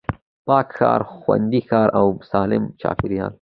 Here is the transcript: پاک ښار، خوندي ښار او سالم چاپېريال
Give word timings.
پاک 0.47 0.67
ښار، 0.77 1.01
خوندي 1.17 1.61
ښار 1.69 1.87
او 1.99 2.05
سالم 2.31 2.63
چاپېريال 2.81 3.29